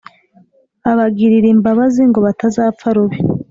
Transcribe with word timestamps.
Abagirir’imbabazi 0.91 2.01
ngo 2.09 2.19
batazapfa 2.25 2.87
rubi 2.95 3.19